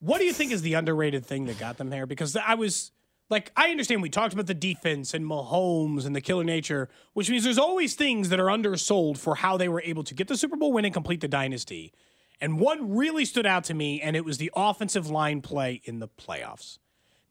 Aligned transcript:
What 0.00 0.18
do 0.18 0.24
you 0.24 0.32
think 0.32 0.50
is 0.50 0.62
the 0.62 0.74
underrated 0.74 1.24
thing 1.24 1.44
that 1.46 1.58
got 1.58 1.76
them 1.76 1.90
there? 1.90 2.06
Because 2.06 2.34
I 2.36 2.54
was 2.54 2.90
like, 3.28 3.52
I 3.56 3.70
understand 3.70 4.02
we 4.02 4.10
talked 4.10 4.32
about 4.32 4.46
the 4.46 4.54
defense 4.54 5.14
and 5.14 5.24
Mahomes 5.24 6.04
and 6.04 6.16
the 6.16 6.20
killer 6.20 6.42
nature, 6.42 6.88
which 7.12 7.30
means 7.30 7.44
there's 7.44 7.58
always 7.58 7.94
things 7.94 8.30
that 8.30 8.40
are 8.40 8.50
undersold 8.50 9.18
for 9.18 9.36
how 9.36 9.56
they 9.56 9.68
were 9.68 9.82
able 9.82 10.02
to 10.04 10.14
get 10.14 10.26
the 10.26 10.36
Super 10.36 10.56
Bowl 10.56 10.72
win 10.72 10.84
and 10.84 10.94
complete 10.94 11.20
the 11.20 11.28
dynasty. 11.28 11.92
And 12.40 12.58
one 12.58 12.96
really 12.96 13.24
stood 13.26 13.46
out 13.46 13.64
to 13.64 13.74
me, 13.74 14.00
and 14.00 14.16
it 14.16 14.24
was 14.24 14.38
the 14.38 14.50
offensive 14.56 15.10
line 15.10 15.42
play 15.42 15.82
in 15.84 15.98
the 15.98 16.08
playoffs. 16.08 16.78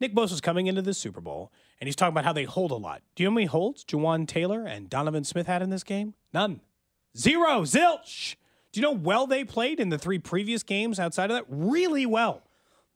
Nick 0.00 0.14
Bosa's 0.14 0.40
coming 0.40 0.68
into 0.68 0.80
the 0.80 0.94
Super 0.94 1.20
Bowl, 1.20 1.52
and 1.80 1.88
he's 1.88 1.96
talking 1.96 2.14
about 2.14 2.24
how 2.24 2.32
they 2.32 2.44
hold 2.44 2.70
a 2.70 2.76
lot. 2.76 3.02
Do 3.14 3.22
you 3.22 3.28
know 3.28 3.32
how 3.32 3.34
many 3.34 3.46
holds 3.46 3.84
Jawaan 3.84 4.26
Taylor 4.26 4.64
and 4.64 4.88
Donovan 4.88 5.24
Smith 5.24 5.48
had 5.48 5.60
in 5.60 5.70
this 5.70 5.84
game? 5.84 6.14
None. 6.32 6.60
Zero. 7.18 7.62
Zilch. 7.62 8.36
Do 8.72 8.80
you 8.80 8.82
know 8.82 8.92
well 8.92 9.26
they 9.26 9.44
played 9.44 9.80
in 9.80 9.88
the 9.88 9.98
three 9.98 10.20
previous 10.20 10.62
games 10.62 11.00
outside 11.00 11.30
of 11.30 11.36
that? 11.36 11.46
Really 11.48 12.06
well. 12.06 12.44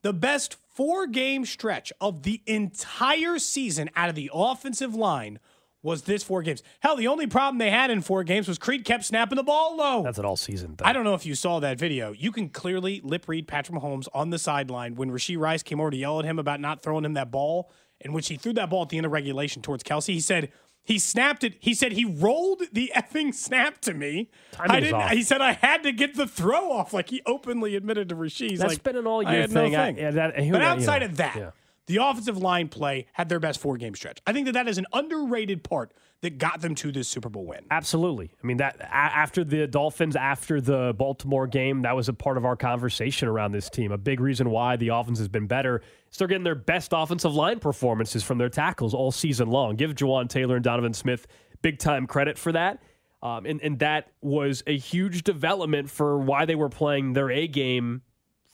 The 0.05 0.13
best 0.13 0.57
four 0.69 1.07
game 1.07 1.45
stretch 1.45 1.91
of 1.99 2.21
the 2.21 2.39
entire 2.45 3.39
season 3.39 3.89
out 3.95 4.07
of 4.07 4.13
the 4.13 4.29
offensive 4.31 4.93
line 4.93 5.39
was 5.81 6.03
this 6.03 6.21
four 6.21 6.43
games. 6.43 6.61
Hell, 6.79 6.95
the 6.95 7.07
only 7.07 7.25
problem 7.25 7.57
they 7.57 7.71
had 7.71 7.89
in 7.89 8.01
four 8.01 8.23
games 8.23 8.47
was 8.47 8.59
Creed 8.59 8.85
kept 8.85 9.03
snapping 9.03 9.37
the 9.37 9.41
ball 9.41 9.75
low. 9.75 10.03
That's 10.03 10.19
an 10.19 10.25
all 10.25 10.35
season 10.35 10.75
thing. 10.75 10.85
I 10.85 10.93
don't 10.93 11.05
know 11.05 11.15
if 11.15 11.25
you 11.25 11.33
saw 11.33 11.59
that 11.59 11.79
video. 11.79 12.11
You 12.11 12.31
can 12.31 12.49
clearly 12.49 13.01
lip 13.03 13.27
read 13.27 13.47
Patrick 13.47 13.81
Mahomes 13.81 14.07
on 14.13 14.29
the 14.29 14.37
sideline 14.37 14.93
when 14.93 15.09
Rashee 15.09 15.39
Rice 15.39 15.63
came 15.63 15.79
over 15.79 15.89
to 15.89 15.97
yell 15.97 16.19
at 16.19 16.25
him 16.25 16.37
about 16.37 16.59
not 16.59 16.83
throwing 16.83 17.03
him 17.03 17.15
that 17.15 17.31
ball, 17.31 17.71
in 17.99 18.13
which 18.13 18.27
he 18.27 18.37
threw 18.37 18.53
that 18.53 18.69
ball 18.69 18.83
at 18.83 18.89
the 18.89 18.97
end 18.97 19.07
of 19.07 19.11
regulation 19.11 19.63
towards 19.63 19.83
Kelce. 19.83 20.13
He 20.13 20.19
said 20.19 20.51
he 20.85 20.99
snapped 20.99 21.43
it. 21.43 21.55
He 21.59 21.73
said 21.73 21.91
he 21.93 22.05
rolled 22.05 22.61
the 22.71 22.91
effing 22.95 23.33
snap 23.33 23.79
to 23.81 23.93
me. 23.93 24.29
Timing 24.51 24.71
I 24.71 24.79
didn't. 24.79 24.93
off. 24.95 25.11
He 25.11 25.23
said 25.23 25.41
I 25.41 25.53
had 25.53 25.83
to 25.83 25.91
get 25.91 26.15
the 26.15 26.27
throw 26.27 26.71
off. 26.71 26.93
Like 26.93 27.09
he 27.09 27.21
openly 27.25 27.75
admitted 27.75 28.07
to 28.09 28.15
Rashee. 28.15 28.57
That's 28.57 28.75
like, 28.75 28.83
been 28.83 28.95
an 28.95 29.07
all 29.07 29.23
year 29.23 29.41
had 29.41 29.51
no 29.51 29.63
thing. 29.65 29.75
I- 29.75 29.89
yeah, 29.89 30.11
that- 30.11 30.35
but 30.35 30.43
you 30.45 30.55
outside 30.57 30.99
know, 30.99 31.07
of 31.07 31.17
that, 31.17 31.35
yeah. 31.35 31.49
the 31.87 31.97
offensive 31.97 32.37
line 32.37 32.69
play 32.69 33.07
had 33.13 33.29
their 33.29 33.39
best 33.39 33.59
four 33.59 33.77
game 33.77 33.95
stretch. 33.95 34.19
I 34.27 34.31
think 34.33 34.45
that 34.45 34.53
that 34.53 34.67
is 34.67 34.77
an 34.77 34.85
underrated 34.93 35.63
part 35.63 35.91
that 36.21 36.37
got 36.37 36.61
them 36.61 36.73
to 36.75 36.91
this 36.91 37.07
Super 37.07 37.29
Bowl 37.29 37.45
win. 37.45 37.65
Absolutely. 37.69 38.31
I 38.41 38.47
mean 38.47 38.57
that 38.57 38.81
after 38.81 39.43
the 39.43 39.67
Dolphins, 39.67 40.15
after 40.15 40.59
the 40.59 40.93
Baltimore 40.97 41.47
game, 41.47 41.83
that 41.83 41.95
was 41.95 42.09
a 42.09 42.13
part 42.13 42.37
of 42.37 42.45
our 42.45 42.55
conversation 42.55 43.27
around 43.27 43.51
this 43.51 43.69
team. 43.69 43.91
A 43.91 43.97
big 43.97 44.19
reason 44.19 44.49
why 44.49 44.75
the 44.75 44.89
offense 44.89 45.19
has 45.19 45.27
been 45.27 45.47
better 45.47 45.81
is 46.11 46.17
they're 46.17 46.27
getting 46.27 46.43
their 46.43 46.55
best 46.55 46.91
offensive 46.93 47.35
line 47.35 47.59
performances 47.59 48.23
from 48.23 48.37
their 48.37 48.49
tackles 48.49 48.93
all 48.93 49.11
season 49.11 49.49
long. 49.49 49.75
Give 49.75 49.93
Jawaan 49.93 50.29
Taylor 50.29 50.55
and 50.55 50.63
Donovan 50.63 50.93
Smith 50.93 51.27
big 51.61 51.79
time 51.79 52.07
credit 52.07 52.37
for 52.37 52.51
that. 52.51 52.81
Um, 53.21 53.45
and, 53.45 53.61
and 53.61 53.79
that 53.79 54.11
was 54.21 54.63
a 54.67 54.77
huge 54.77 55.23
development 55.23 55.89
for 55.89 56.19
why 56.19 56.45
they 56.45 56.55
were 56.55 56.69
playing 56.69 57.13
their 57.13 57.31
A 57.31 57.47
game 57.47 58.03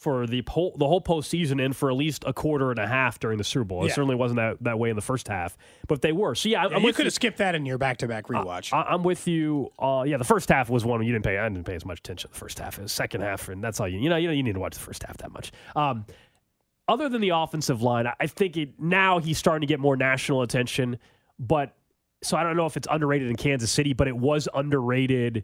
for 0.02 0.26
the 0.26 0.44
whole, 0.50 0.76
the 0.80 0.88
whole 0.88 1.00
postseason 1.00 1.64
and 1.64 1.76
for 1.76 1.92
at 1.92 1.96
least 1.96 2.24
a 2.26 2.34
quarter 2.34 2.72
and 2.72 2.80
a 2.80 2.88
half 2.88 3.20
during 3.20 3.38
the 3.38 3.44
Super 3.44 3.64
Bowl. 3.66 3.84
It 3.84 3.90
Yeah. 3.90 3.94
certainly 3.94 4.16
wasn't 4.16 4.38
that, 4.38 4.58
that 4.64 4.80
way 4.80 4.90
in 4.90 4.96
the 4.96 5.02
first 5.04 5.28
half, 5.28 5.56
but 5.88 6.02
they 6.02 6.12
were. 6.12 6.34
So 6.34 6.50
yeah, 6.50 6.64
I'm 6.66 6.72
Yeah, 6.72 6.78
you 6.80 6.92
could 6.94 7.06
have 7.06 7.14
skipped 7.14 7.38
that 7.38 7.54
in 7.54 7.68
your 7.68 7.78
back 7.78 7.98
to 7.98 8.08
back 8.08 8.26
rewatch. 8.26 8.74
I, 8.74 8.82
I'm 8.82 9.04
with 9.04 9.28
you. 9.28 9.72
Uh, 9.78 10.04
yeah, 10.08 10.18
the 10.18 10.24
first 10.24 10.50
half 10.50 10.72
was 10.72 10.84
one 10.84 11.04
you 11.06 11.12
didn't 11.14 11.24
pay. 11.24 11.38
I 11.38 11.48
didn't 11.48 11.66
pay 11.66 11.76
as 11.76 11.86
much 11.86 12.00
attention 12.00 12.30
to 12.30 12.34
the 12.34 12.40
first 12.40 12.58
half. 12.58 12.78
The 12.78 12.90
second 12.90 13.22
half, 13.22 13.48
and 13.48 13.64
that's 13.64 13.80
all 13.80 13.88
you. 13.88 14.00
You 14.00 14.10
know, 14.10 14.16
you 14.16 14.26
know, 14.28 14.34
you 14.34 14.42
need 14.42 14.56
to 14.56 14.60
watch 14.60 14.74
the 14.74 14.80
first 14.80 15.04
half 15.04 15.18
that 15.18 15.32
much. 15.32 15.52
Um, 15.76 16.06
other 16.88 17.08
than 17.08 17.22
the 17.22 17.30
offensive 17.30 17.84
line, 17.84 18.08
I- 18.08 18.16
I 18.22 18.26
think 18.26 18.58
it, 18.58 18.80
now 18.80 19.20
he's 19.20 19.38
starting 19.38 19.62
to 19.62 19.68
get 19.68 19.80
more 19.80 19.96
national 19.96 20.42
attention. 20.42 20.98
But 21.38 21.76
so 22.24 22.38
I 22.38 22.44
don't 22.44 22.58
know 22.58 22.66
if 22.66 22.76
it's 22.76 22.88
underrated 22.90 23.30
in 23.30 23.36
Kansas 23.36 23.70
City, 23.72 23.94
but 23.94 24.08
it 24.08 24.18
was 24.18 24.50
underrated 24.54 25.44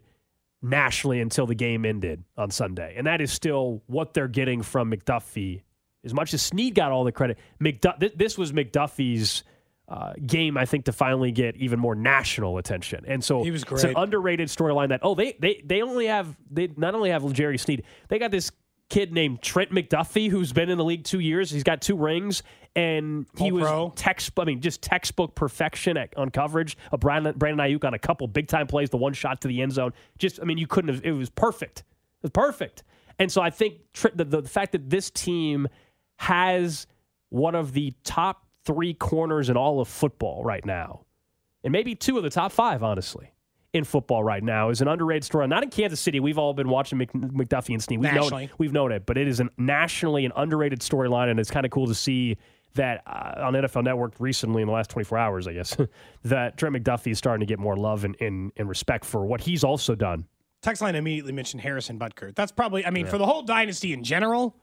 nationally 0.62 1.20
until 1.20 1.46
the 1.46 1.54
game 1.54 1.84
ended 1.84 2.24
on 2.36 2.50
Sunday, 2.50 2.94
and 2.96 3.06
that 3.06 3.20
is 3.20 3.32
still 3.32 3.82
what 3.86 4.14
they're 4.14 4.28
getting 4.28 4.62
from 4.62 4.90
McDuffie. 4.90 5.62
As 6.04 6.14
much 6.14 6.32
as 6.34 6.42
Sneed 6.42 6.74
got 6.74 6.92
all 6.92 7.04
the 7.04 7.12
credit, 7.12 7.38
McDuff- 7.60 8.00
th- 8.00 8.14
this 8.16 8.38
was 8.38 8.52
McDuffie's 8.52 9.42
uh, 9.88 10.12
game, 10.24 10.56
I 10.56 10.64
think, 10.64 10.84
to 10.84 10.92
finally 10.92 11.32
get 11.32 11.56
even 11.56 11.78
more 11.80 11.94
national 11.94 12.58
attention. 12.58 13.04
And 13.08 13.22
so 13.24 13.42
He 13.42 13.50
was 13.50 13.64
great. 13.64 13.76
it's 13.76 13.84
an 13.84 13.94
underrated 13.96 14.48
storyline 14.48 14.90
that 14.90 15.00
oh 15.02 15.14
they 15.14 15.34
they 15.40 15.62
they 15.64 15.82
only 15.82 16.06
have 16.06 16.36
they 16.50 16.68
not 16.76 16.94
only 16.94 17.10
have 17.10 17.30
Jerry 17.32 17.56
Sneed, 17.58 17.84
they 18.08 18.18
got 18.18 18.30
this 18.30 18.50
kid 18.88 19.12
named 19.12 19.42
Trent 19.42 19.70
McDuffie 19.70 20.30
who's 20.30 20.52
been 20.52 20.70
in 20.70 20.78
the 20.78 20.84
league 20.84 21.04
two 21.04 21.20
years. 21.20 21.50
He's 21.50 21.62
got 21.62 21.80
two 21.82 21.96
rings, 21.96 22.42
and 22.74 23.26
he 23.36 23.52
was 23.52 23.66
All-pro. 23.66 23.94
text. 23.96 24.32
I 24.38 24.44
mean, 24.44 24.60
just 24.60 24.82
textbook 24.82 25.34
perfection 25.34 25.96
at, 25.96 26.16
on 26.16 26.30
coverage. 26.30 26.76
A 26.92 26.98
Brandon 26.98 27.36
Brandon 27.36 27.66
Aiyuk 27.66 27.84
on 27.84 27.94
a 27.94 27.98
couple 27.98 28.26
big 28.26 28.48
time 28.48 28.66
plays, 28.66 28.90
the 28.90 28.96
one 28.96 29.12
shot 29.12 29.40
to 29.42 29.48
the 29.48 29.62
end 29.62 29.72
zone. 29.72 29.92
Just 30.18 30.40
I 30.40 30.44
mean, 30.44 30.58
you 30.58 30.66
couldn't 30.66 30.94
have. 30.94 31.04
It 31.04 31.12
was 31.12 31.30
perfect. 31.30 31.80
It 31.80 31.84
was 32.22 32.30
perfect. 32.30 32.82
And 33.18 33.30
so 33.32 33.42
I 33.42 33.50
think 33.50 33.78
tr- 33.92 34.08
the, 34.14 34.24
the 34.24 34.42
fact 34.42 34.72
that 34.72 34.88
this 34.90 35.10
team 35.10 35.68
has 36.16 36.86
one 37.30 37.54
of 37.54 37.72
the 37.72 37.92
top 38.04 38.46
three 38.64 38.94
corners 38.94 39.50
in 39.50 39.56
all 39.56 39.80
of 39.80 39.88
football 39.88 40.44
right 40.44 40.64
now, 40.64 41.00
and 41.64 41.72
maybe 41.72 41.94
two 41.94 42.16
of 42.16 42.22
the 42.22 42.30
top 42.30 42.52
five, 42.52 42.82
honestly, 42.82 43.32
in 43.72 43.84
football 43.84 44.24
right 44.24 44.42
now, 44.42 44.70
is 44.70 44.80
an 44.80 44.88
underrated 44.88 45.24
story. 45.24 45.46
Not 45.46 45.62
in 45.62 45.70
Kansas 45.70 46.00
City. 46.00 46.20
We've 46.20 46.38
all 46.38 46.54
been 46.54 46.68
watching 46.68 46.98
Mc, 46.98 47.12
McDuffie 47.12 47.74
and 47.74 47.82
Sneed. 47.82 48.00
We've 48.00 48.12
known, 48.12 48.48
we've 48.58 48.72
known 48.72 48.92
it, 48.92 49.04
but 49.06 49.18
it 49.18 49.28
is 49.28 49.40
an 49.40 49.50
nationally 49.58 50.24
an 50.24 50.32
underrated 50.36 50.80
storyline, 50.80 51.30
and 51.30 51.38
it's 51.38 51.50
kind 51.50 51.66
of 51.66 51.72
cool 51.72 51.86
to 51.86 51.94
see 51.94 52.36
that 52.74 53.02
uh, 53.06 53.34
on 53.46 53.54
NFL 53.54 53.84
Network 53.84 54.14
recently 54.18 54.62
in 54.62 54.68
the 54.68 54.74
last 54.74 54.90
24 54.90 55.18
hours, 55.18 55.46
I 55.46 55.52
guess, 55.52 55.76
that 56.24 56.56
Trent 56.56 56.74
McDuffie 56.74 57.12
is 57.12 57.18
starting 57.18 57.40
to 57.40 57.46
get 57.46 57.58
more 57.58 57.76
love 57.76 58.04
and, 58.04 58.16
and, 58.20 58.52
and 58.56 58.68
respect 58.68 59.04
for 59.04 59.26
what 59.26 59.40
he's 59.42 59.64
also 59.64 59.94
done. 59.94 60.26
Text 60.62 60.82
line 60.82 60.94
immediately 60.94 61.32
mentioned 61.32 61.60
Harrison 61.60 61.98
Butker. 61.98 62.34
That's 62.34 62.52
probably, 62.52 62.84
I 62.84 62.90
mean, 62.90 63.06
for 63.06 63.18
the 63.18 63.26
whole 63.26 63.42
dynasty 63.42 63.92
in 63.92 64.02
general, 64.02 64.56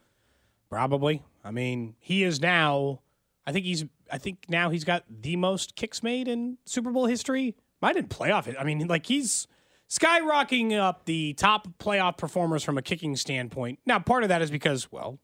probably. 0.70 1.24
I 1.44 1.52
mean, 1.52 1.96
he 2.00 2.24
is 2.24 2.42
now, 2.42 3.00
I 3.48 3.52
think 3.52 3.66
he's, 3.66 3.86
I 4.12 4.18
think 4.18 4.46
now 4.50 4.70
he's 4.70 4.84
got 4.84 5.04
the 5.10 5.36
most 5.36 5.76
kicks 5.76 6.04
made 6.04 6.28
in 6.28 6.58
Super 6.66 6.92
Bowl 6.92 7.06
history. 7.06 7.56
Might 7.82 7.94
didn't 7.94 8.10
playoff 8.10 8.48
it. 8.48 8.56
I 8.60 8.64
mean, 8.64 8.88
like 8.88 9.06
he's 9.06 9.48
skyrocketing 9.90 10.78
up 10.78 11.06
the 11.06 11.34
top 11.34 11.68
playoff 11.80 12.18
performers 12.18 12.64
from 12.64 12.78
a 12.78 12.82
kicking 12.82 13.16
standpoint. 13.16 13.80
Now, 13.86 14.00
part 14.00 14.24
of 14.24 14.30
that 14.30 14.42
is 14.42 14.50
because, 14.50 14.92
well, 14.92 15.20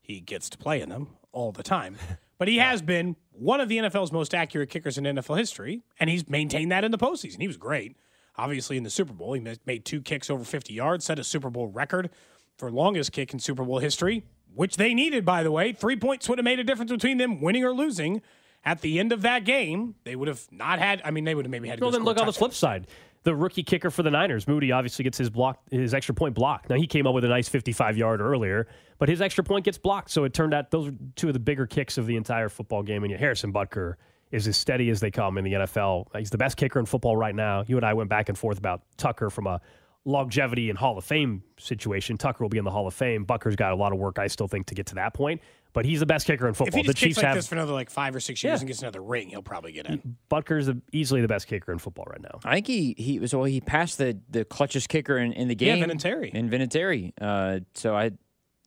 he 0.00 0.20
gets 0.20 0.50
to 0.50 0.58
play 0.58 0.80
in 0.80 0.88
them 0.90 1.08
all 1.32 1.52
the 1.52 1.62
time. 1.62 1.96
But 2.36 2.48
he 2.48 2.58
has 2.58 2.82
been 2.82 3.14
one 3.30 3.60
of 3.60 3.68
the 3.68 3.78
NFL's 3.78 4.10
most 4.10 4.34
accurate 4.34 4.68
kickers 4.68 4.98
in 4.98 5.04
NFL 5.04 5.38
history, 5.38 5.82
and 6.00 6.10
he's 6.10 6.28
maintained 6.28 6.72
that 6.72 6.82
in 6.82 6.90
the 6.90 6.98
postseason. 6.98 7.40
He 7.40 7.46
was 7.46 7.56
great. 7.56 7.96
Obviously, 8.36 8.76
in 8.76 8.82
the 8.82 8.90
Super 8.90 9.12
Bowl, 9.12 9.34
he 9.34 9.56
made 9.64 9.84
two 9.84 10.02
kicks 10.02 10.28
over 10.28 10.42
50 10.44 10.74
yards, 10.74 11.04
set 11.04 11.20
a 11.20 11.24
Super 11.24 11.48
Bowl 11.48 11.68
record 11.68 12.10
for 12.58 12.72
longest 12.72 13.12
kick 13.12 13.32
in 13.32 13.38
Super 13.38 13.62
Bowl 13.64 13.78
history. 13.78 14.24
which 14.52 14.76
they 14.76 14.94
needed, 14.94 15.24
by 15.24 15.44
the 15.44 15.52
way. 15.52 15.72
Three 15.72 15.96
points 15.96 16.28
would 16.28 16.38
have 16.38 16.44
made 16.44 16.58
a 16.58 16.64
difference 16.64 16.90
between 16.90 17.18
them 17.18 17.40
winning 17.40 17.64
or 17.64 17.72
losing. 17.72 18.20
At 18.64 18.80
the 18.80 18.98
end 18.98 19.12
of 19.12 19.22
that 19.22 19.44
game, 19.44 19.94
they 20.04 20.16
would 20.16 20.28
have 20.28 20.40
not 20.50 20.78
had. 20.78 21.02
I 21.04 21.10
mean, 21.10 21.24
they 21.24 21.34
would 21.34 21.44
have 21.44 21.50
maybe 21.50 21.68
had. 21.68 21.80
Well, 21.80 21.90
then 21.90 22.04
look 22.04 22.18
on 22.18 22.26
the 22.26 22.32
flip 22.32 22.54
side. 22.54 22.86
The 23.24 23.34
rookie 23.34 23.62
kicker 23.62 23.90
for 23.90 24.02
the 24.02 24.10
Niners, 24.10 24.46
Moody, 24.46 24.70
obviously 24.70 25.02
gets 25.02 25.16
his 25.16 25.30
block, 25.30 25.58
his 25.70 25.94
extra 25.94 26.14
point 26.14 26.34
blocked. 26.34 26.68
Now 26.68 26.76
he 26.76 26.86
came 26.86 27.06
up 27.06 27.14
with 27.14 27.24
a 27.24 27.28
nice 27.28 27.48
55 27.48 27.96
yard 27.96 28.20
earlier, 28.20 28.66
but 28.98 29.08
his 29.08 29.22
extra 29.22 29.42
point 29.42 29.64
gets 29.64 29.78
blocked. 29.78 30.10
So 30.10 30.24
it 30.24 30.34
turned 30.34 30.52
out 30.52 30.70
those 30.70 30.90
were 30.90 30.96
two 31.16 31.28
of 31.28 31.32
the 31.32 31.40
bigger 31.40 31.66
kicks 31.66 31.96
of 31.96 32.06
the 32.06 32.16
entire 32.16 32.50
football 32.50 32.82
game. 32.82 33.02
And 33.02 33.12
Harrison 33.14 33.50
Butker 33.50 33.94
is 34.30 34.46
as 34.46 34.56
steady 34.56 34.90
as 34.90 35.00
they 35.00 35.10
come 35.10 35.38
in 35.38 35.44
the 35.44 35.52
NFL. 35.52 36.06
He's 36.18 36.30
the 36.30 36.38
best 36.38 36.56
kicker 36.56 36.78
in 36.78 36.86
football 36.86 37.16
right 37.16 37.34
now. 37.34 37.64
You 37.66 37.76
and 37.76 37.86
I 37.86 37.94
went 37.94 38.10
back 38.10 38.28
and 38.28 38.36
forth 38.36 38.58
about 38.58 38.82
Tucker 38.98 39.30
from 39.30 39.46
a 39.46 39.60
longevity 40.04 40.68
and 40.68 40.78
Hall 40.78 40.98
of 40.98 41.04
Fame 41.04 41.42
situation. 41.58 42.18
Tucker 42.18 42.44
will 42.44 42.50
be 42.50 42.58
in 42.58 42.64
the 42.64 42.70
Hall 42.70 42.86
of 42.86 42.94
Fame. 42.94 43.24
Butker's 43.24 43.56
got 43.56 43.72
a 43.72 43.76
lot 43.76 43.92
of 43.92 43.98
work, 43.98 44.18
I 44.18 44.26
still 44.26 44.48
think, 44.48 44.66
to 44.66 44.74
get 44.74 44.86
to 44.86 44.96
that 44.96 45.14
point. 45.14 45.40
But 45.74 45.84
he's 45.84 46.00
the 46.00 46.06
best 46.06 46.26
kicker 46.26 46.46
in 46.48 46.54
football. 46.54 46.68
If 46.68 46.74
he 46.74 46.82
just 46.84 46.96
the 46.96 47.06
Chiefs 47.06 47.16
kicks 47.16 47.22
like 47.24 47.26
have 47.26 47.36
this 47.36 47.48
for 47.48 47.56
another 47.56 47.72
like 47.72 47.90
five 47.90 48.14
or 48.14 48.20
six 48.20 48.42
years 48.42 48.58
Yeah. 48.58 48.60
and 48.60 48.68
gets 48.68 48.80
another 48.80 49.02
ring, 49.02 49.28
he'll 49.28 49.42
probably 49.42 49.72
get 49.72 49.86
in. 49.86 50.16
Butker's 50.30 50.66
the, 50.66 50.80
easily 50.92 51.20
the 51.20 51.26
best 51.28 51.48
kicker 51.48 51.72
in 51.72 51.78
football 51.78 52.06
right 52.08 52.22
now. 52.22 52.38
I 52.44 52.54
think 52.54 52.68
he 52.68 52.94
he 52.96 53.18
was 53.18 53.34
well. 53.34 53.44
He 53.44 53.60
passed 53.60 53.98
the 53.98 54.18
the 54.30 54.44
clutchest 54.46 54.88
kicker 54.88 55.18
in, 55.18 55.32
in 55.32 55.48
the 55.48 55.54
game. 55.56 55.78
Yeah, 55.78 55.84
Vinatieri. 55.86 56.32
In 56.32 56.48
Vinatieri. 56.48 57.12
Uh, 57.20 57.60
so 57.74 57.94
I, 57.94 58.12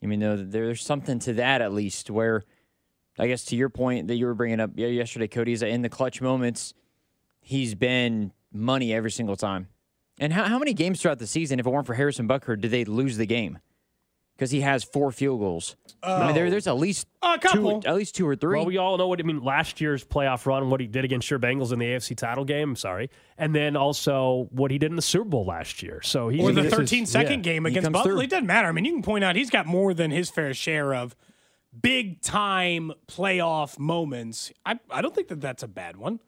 I 0.03 0.05
mean, 0.05 0.19
though 0.19 0.35
there's 0.35 0.83
something 0.83 1.17
to 1.19 1.33
that 1.33 1.61
at 1.61 1.73
least. 1.73 2.11
Where, 2.11 2.43
I 3.17 3.27
guess 3.27 3.45
to 3.45 3.55
your 3.55 3.69
point 3.69 4.09
that 4.09 4.15
you 4.15 4.25
were 4.25 4.35
bringing 4.35 4.59
up 4.59 4.71
yesterday, 4.75 5.29
Cody, 5.29 5.53
is 5.53 5.61
that 5.61 5.69
in 5.69 5.81
the 5.81 5.89
clutch 5.89 6.21
moments, 6.21 6.73
he's 7.39 7.73
been 7.73 8.33
money 8.51 8.93
every 8.93 9.11
single 9.11 9.37
time. 9.37 9.69
And 10.19 10.33
how 10.33 10.43
how 10.43 10.59
many 10.59 10.73
games 10.73 11.01
throughout 11.01 11.19
the 11.19 11.27
season, 11.27 11.57
if 11.59 11.65
it 11.65 11.69
weren't 11.69 11.87
for 11.87 11.93
Harrison 11.93 12.27
Butker, 12.27 12.59
did 12.59 12.71
they 12.71 12.83
lose 12.83 13.15
the 13.15 13.25
game? 13.25 13.59
Because 14.37 14.51
he 14.51 14.61
has 14.61 14.83
four 14.83 15.11
field 15.11 15.39
goals. 15.39 15.75
I 16.03 16.27
mean, 16.27 16.35
there, 16.35 16.51
there's 16.51 16.67
at 16.67 16.77
least 16.77 17.07
A 17.23 17.39
couple. 17.39 17.81
two, 17.81 17.87
at 17.87 17.95
least 17.95 18.15
two 18.15 18.27
or 18.27 18.35
three. 18.35 18.59
Well, 18.59 18.67
we 18.67 18.77
all 18.77 18.95
know 18.99 19.07
what 19.07 19.19
I 19.19 19.23
mean. 19.23 19.43
Last 19.43 19.81
year's 19.81 20.05
playoff 20.05 20.45
run, 20.45 20.69
what 20.69 20.79
he 20.79 20.85
did 20.85 21.03
against 21.03 21.27
your 21.31 21.39
Bengals 21.39 21.73
in 21.73 21.79
the 21.79 21.87
AFC 21.87 22.15
title 22.15 22.45
game. 22.45 22.75
Sorry, 22.75 23.09
and 23.39 23.55
then 23.55 23.75
also 23.75 24.47
what 24.51 24.69
he 24.69 24.77
did 24.77 24.91
in 24.91 24.95
the 24.95 25.01
Super 25.01 25.25
Bowl 25.25 25.43
last 25.45 25.81
year. 25.81 26.03
So 26.03 26.29
he's 26.29 26.41
or 26.43 26.51
the 26.51 26.61
this 26.61 26.71
is- 26.71 26.77
13 26.77 27.05
second 27.07 27.45
yeah. 27.45 27.51
game 27.53 27.65
against 27.65 27.85
comes 27.85 27.93
Buffalo. 27.93 28.15
through. 28.17 28.23
It 28.25 28.29
doesn't 28.29 28.45
matter. 28.45 28.67
I 28.67 28.71
mean, 28.73 28.85
you 28.85 28.93
can 28.93 29.01
point 29.01 29.23
out 29.23 29.35
he's 29.35 29.49
got 29.49 29.65
more 29.65 29.95
than 29.95 30.11
his 30.11 30.29
fair 30.29 30.53
share 30.53 30.93
of 30.93 31.15
big 31.81 32.21
time 32.21 32.91
playoff 33.07 33.79
moments. 33.79 34.51
I, 34.63 34.79
I 34.91 35.01
don't 35.01 35.15
think 35.15 35.29
that 35.29 35.41
that's 35.41 35.63
a 35.63 35.67
bad 35.67 35.97
one. 35.97 36.19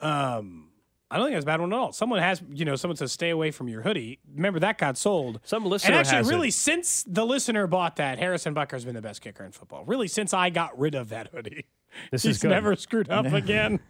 Um, 0.00 0.69
I 1.10 1.16
don't 1.16 1.26
think 1.26 1.34
that's 1.34 1.44
a 1.44 1.46
bad 1.46 1.60
one 1.60 1.72
at 1.72 1.76
all. 1.78 1.92
Someone 1.92 2.20
has, 2.20 2.40
you 2.52 2.64
know, 2.64 2.76
someone 2.76 2.96
says 2.96 3.10
stay 3.10 3.30
away 3.30 3.50
from 3.50 3.68
your 3.68 3.82
hoodie. 3.82 4.20
Remember 4.34 4.60
that 4.60 4.78
got 4.78 4.96
sold. 4.96 5.40
Some 5.44 5.64
listener 5.64 5.90
and 5.92 6.00
actually, 6.00 6.16
has 6.18 6.28
it. 6.28 6.32
really, 6.32 6.50
since 6.50 7.04
the 7.06 7.26
listener 7.26 7.66
bought 7.66 7.96
that, 7.96 8.18
Harrison 8.18 8.54
Butker's 8.54 8.84
been 8.84 8.94
the 8.94 9.02
best 9.02 9.20
kicker 9.20 9.44
in 9.44 9.50
football. 9.50 9.84
Really, 9.84 10.06
since 10.06 10.32
I 10.32 10.50
got 10.50 10.78
rid 10.78 10.94
of 10.94 11.08
that 11.08 11.28
hoodie, 11.28 11.66
This 12.12 12.22
he's 12.22 12.36
is 12.36 12.42
good. 12.42 12.50
never 12.50 12.76
screwed 12.76 13.10
up 13.10 13.26
again. 13.32 13.80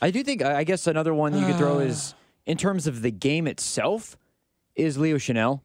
I 0.00 0.10
do 0.10 0.24
think 0.24 0.42
I 0.42 0.58
I 0.58 0.64
guess 0.64 0.86
another 0.88 1.14
one 1.14 1.38
you 1.38 1.46
could 1.46 1.56
throw 1.56 1.78
is 1.78 2.14
in 2.44 2.56
terms 2.56 2.86
of 2.88 3.02
the 3.02 3.12
game 3.12 3.46
itself 3.46 4.16
is 4.74 4.98
Leo 4.98 5.16
Chenal, 5.18 5.60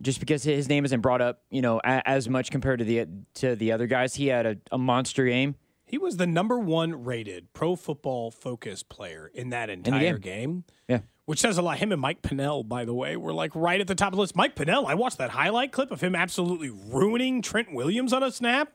just 0.00 0.18
because 0.20 0.42
his 0.44 0.66
name 0.68 0.86
isn't 0.86 1.00
brought 1.02 1.20
up, 1.20 1.42
you 1.50 1.60
know, 1.60 1.78
as 1.84 2.26
much 2.28 2.50
compared 2.50 2.78
to 2.78 2.86
the 2.86 3.06
to 3.34 3.54
the 3.54 3.72
other 3.72 3.86
guys. 3.86 4.14
He 4.14 4.28
had 4.28 4.46
a, 4.46 4.56
a 4.72 4.78
monster 4.78 5.26
game. 5.26 5.56
He 5.86 5.98
was 5.98 6.16
the 6.16 6.26
number 6.26 6.58
one 6.58 7.04
rated 7.04 7.52
pro 7.52 7.76
football 7.76 8.30
focus 8.32 8.82
player 8.82 9.30
in 9.32 9.50
that 9.50 9.70
entire 9.70 10.18
game. 10.18 10.64
Yeah. 10.88 11.00
Which 11.26 11.40
says 11.40 11.58
a 11.58 11.62
lot. 11.62 11.78
Him 11.78 11.92
and 11.92 12.00
Mike 12.00 12.22
Pennel, 12.22 12.64
by 12.64 12.84
the 12.84 12.94
way, 12.94 13.16
were 13.16 13.32
like 13.32 13.54
right 13.54 13.80
at 13.80 13.86
the 13.86 13.94
top 13.94 14.08
of 14.08 14.16
the 14.16 14.20
list. 14.20 14.36
Mike 14.36 14.56
Pennel, 14.56 14.86
I 14.86 14.94
watched 14.94 15.18
that 15.18 15.30
highlight 15.30 15.72
clip 15.72 15.90
of 15.90 16.00
him 16.00 16.14
absolutely 16.14 16.70
ruining 16.70 17.40
Trent 17.40 17.72
Williams 17.72 18.12
on 18.12 18.22
a 18.22 18.30
snap. 18.30 18.72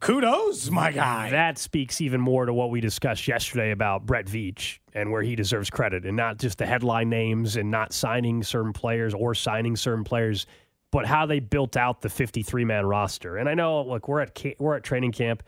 Kudos, 0.00 0.70
my 0.70 0.92
guy. 0.92 1.30
That 1.30 1.58
speaks 1.58 2.00
even 2.00 2.20
more 2.20 2.46
to 2.46 2.54
what 2.54 2.70
we 2.70 2.80
discussed 2.80 3.26
yesterday 3.26 3.72
about 3.72 4.06
Brett 4.06 4.26
Veach 4.26 4.78
and 4.94 5.10
where 5.10 5.22
he 5.22 5.34
deserves 5.34 5.70
credit, 5.70 6.04
and 6.06 6.16
not 6.16 6.38
just 6.38 6.58
the 6.58 6.66
headline 6.66 7.10
names 7.10 7.56
and 7.56 7.70
not 7.70 7.92
signing 7.92 8.42
certain 8.44 8.72
players 8.72 9.12
or 9.12 9.34
signing 9.34 9.74
certain 9.74 10.04
players, 10.04 10.46
but 10.92 11.04
how 11.04 11.26
they 11.26 11.40
built 11.40 11.76
out 11.76 12.00
the 12.00 12.08
53 12.08 12.64
man 12.64 12.86
roster. 12.86 13.36
And 13.38 13.48
I 13.48 13.54
know, 13.54 13.82
look, 13.82 14.06
we're 14.06 14.20
at 14.20 14.38
ca- 14.38 14.54
we're 14.60 14.76
at 14.76 14.84
training 14.84 15.12
camp, 15.12 15.42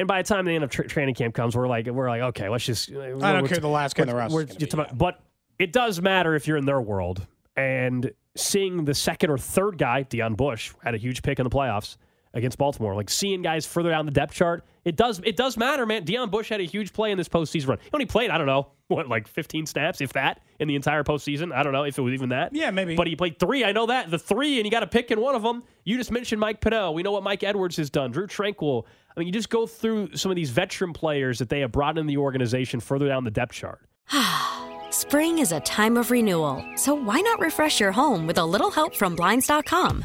and 0.00 0.08
by 0.08 0.22
the 0.22 0.26
time 0.26 0.46
the 0.46 0.54
end 0.54 0.64
of 0.64 0.70
tra- 0.70 0.88
training 0.88 1.14
camp 1.14 1.34
comes, 1.34 1.54
we're 1.54 1.68
like 1.68 1.86
we're 1.86 2.08
like 2.08 2.22
okay, 2.22 2.48
let's 2.48 2.64
just. 2.64 2.90
Uh, 2.90 3.18
I 3.20 3.32
don't 3.32 3.46
care 3.46 3.58
the 3.58 3.68
last 3.68 3.94
guy 3.94 4.02
on 4.02 4.08
the 4.08 4.14
roster 4.14 4.40
is 4.40 4.46
gonna 4.46 4.58
be, 4.58 4.88
yeah. 4.88 4.94
But 4.94 5.20
it 5.58 5.72
does 5.72 6.00
matter 6.00 6.34
if 6.34 6.48
you're 6.48 6.56
in 6.56 6.64
their 6.64 6.80
world, 6.80 7.26
and 7.54 8.10
seeing 8.34 8.86
the 8.86 8.94
second 8.94 9.30
or 9.30 9.36
third 9.36 9.76
guy, 9.76 10.04
Deon 10.04 10.38
Bush, 10.38 10.72
had 10.82 10.94
a 10.94 10.98
huge 10.98 11.22
pick 11.22 11.38
in 11.38 11.44
the 11.44 11.50
playoffs 11.50 11.98
against 12.34 12.58
Baltimore. 12.58 12.94
Like 12.94 13.10
seeing 13.10 13.42
guys 13.42 13.66
further 13.66 13.90
down 13.90 14.06
the 14.06 14.12
depth 14.12 14.34
chart, 14.34 14.64
it 14.84 14.96
does 14.96 15.20
it 15.24 15.36
does 15.36 15.56
matter, 15.56 15.86
man. 15.86 16.04
Deon 16.04 16.30
Bush 16.30 16.48
had 16.48 16.60
a 16.60 16.64
huge 16.64 16.92
play 16.92 17.10
in 17.10 17.18
this 17.18 17.28
postseason 17.28 17.68
run. 17.68 17.78
He 17.82 17.90
only 17.92 18.06
played, 18.06 18.30
I 18.30 18.38
don't 18.38 18.46
know, 18.46 18.68
what, 18.88 19.08
like 19.08 19.28
15 19.28 19.66
snaps, 19.66 20.00
if 20.00 20.12
that, 20.14 20.40
in 20.58 20.68
the 20.68 20.74
entire 20.74 21.04
postseason. 21.04 21.52
I 21.54 21.62
don't 21.62 21.72
know 21.72 21.84
if 21.84 21.98
it 21.98 22.02
was 22.02 22.14
even 22.14 22.30
that. 22.30 22.54
Yeah, 22.54 22.70
maybe. 22.70 22.96
But 22.96 23.06
he 23.06 23.16
played 23.16 23.38
three. 23.38 23.64
I 23.64 23.72
know 23.72 23.86
that. 23.86 24.10
The 24.10 24.18
three, 24.18 24.58
and 24.58 24.64
you 24.64 24.70
got 24.70 24.80
to 24.80 24.86
pick 24.86 25.10
in 25.10 25.20
one 25.20 25.34
of 25.34 25.42
them. 25.42 25.62
You 25.84 25.96
just 25.96 26.10
mentioned 26.10 26.40
Mike 26.40 26.60
Pennel. 26.60 26.94
We 26.94 27.02
know 27.02 27.12
what 27.12 27.22
Mike 27.22 27.42
Edwards 27.42 27.76
has 27.76 27.90
done. 27.90 28.10
Drue 28.10 28.26
Tranquill. 28.26 28.84
I 29.16 29.20
mean, 29.20 29.26
you 29.26 29.32
just 29.32 29.50
go 29.50 29.66
through 29.66 30.16
some 30.16 30.30
of 30.30 30.36
these 30.36 30.50
veteran 30.50 30.92
players 30.92 31.38
that 31.38 31.48
they 31.48 31.60
have 31.60 31.72
brought 31.72 31.98
in 31.98 32.06
the 32.06 32.16
organization 32.16 32.80
further 32.80 33.08
down 33.08 33.24
the 33.24 33.30
depth 33.30 33.52
chart. 33.52 33.80
Spring 34.90 35.38
is 35.38 35.52
a 35.52 35.60
time 35.60 35.96
of 35.96 36.10
renewal, 36.10 36.64
so 36.76 36.94
why 36.94 37.20
not 37.20 37.38
refresh 37.38 37.80
your 37.80 37.92
home 37.92 38.26
with 38.26 38.38
a 38.38 38.44
little 38.44 38.70
help 38.70 38.94
from 38.94 39.14
Blinds.com? 39.14 40.04